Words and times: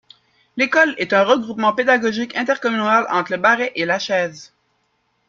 L'école 0.57 0.95
est 0.97 1.13
un 1.13 1.21
regroupement 1.23 1.73
pédagogique 1.75 2.35
intercommunal 2.35 3.05
entre 3.11 3.37
Barret 3.37 3.71
et 3.75 3.85
Lachaise. 3.85 4.51